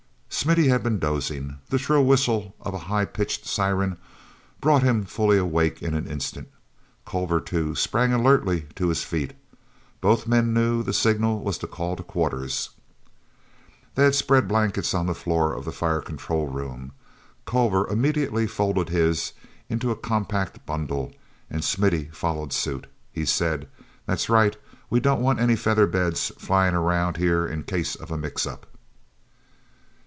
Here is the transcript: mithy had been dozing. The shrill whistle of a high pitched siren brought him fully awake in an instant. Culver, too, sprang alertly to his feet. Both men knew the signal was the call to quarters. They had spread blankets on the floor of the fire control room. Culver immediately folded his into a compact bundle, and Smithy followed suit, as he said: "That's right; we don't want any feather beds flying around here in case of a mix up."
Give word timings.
mithy 0.43 0.69
had 0.69 0.81
been 0.81 0.97
dozing. 0.97 1.59
The 1.69 1.77
shrill 1.77 2.03
whistle 2.03 2.55
of 2.61 2.73
a 2.73 2.77
high 2.89 3.05
pitched 3.05 3.45
siren 3.45 3.97
brought 4.59 4.81
him 4.81 5.05
fully 5.05 5.37
awake 5.37 5.83
in 5.83 5.93
an 5.93 6.07
instant. 6.07 6.47
Culver, 7.05 7.39
too, 7.39 7.75
sprang 7.75 8.11
alertly 8.11 8.61
to 8.73 8.87
his 8.87 9.03
feet. 9.03 9.33
Both 9.99 10.25
men 10.25 10.51
knew 10.51 10.81
the 10.81 10.93
signal 10.93 11.41
was 11.41 11.59
the 11.59 11.67
call 11.67 11.95
to 11.95 12.01
quarters. 12.01 12.71
They 13.93 14.03
had 14.05 14.15
spread 14.15 14.47
blankets 14.47 14.95
on 14.95 15.05
the 15.05 15.13
floor 15.13 15.53
of 15.53 15.63
the 15.63 15.71
fire 15.71 16.01
control 16.01 16.47
room. 16.47 16.93
Culver 17.45 17.87
immediately 17.87 18.47
folded 18.47 18.89
his 18.89 19.33
into 19.69 19.91
a 19.91 19.95
compact 19.95 20.65
bundle, 20.65 21.13
and 21.51 21.63
Smithy 21.63 22.05
followed 22.05 22.51
suit, 22.51 22.85
as 22.85 22.89
he 23.11 23.25
said: 23.25 23.67
"That's 24.07 24.27
right; 24.27 24.55
we 24.89 24.99
don't 24.99 25.21
want 25.21 25.39
any 25.39 25.55
feather 25.57 25.85
beds 25.85 26.31
flying 26.39 26.73
around 26.73 27.17
here 27.17 27.45
in 27.45 27.61
case 27.61 27.93
of 27.93 28.09
a 28.09 28.17
mix 28.17 28.47
up." 28.47 28.65